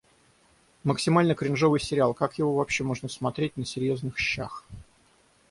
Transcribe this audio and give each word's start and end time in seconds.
Максимально 0.83 1.35
кринжовый 1.35 1.79
сериал, 1.79 2.15
как 2.15 2.39
его 2.39 2.55
вообще 2.55 2.83
можно 2.83 3.07
смотреть 3.07 3.55
на 3.55 3.65
серьёзных 3.65 4.17
щщах? 4.17 4.65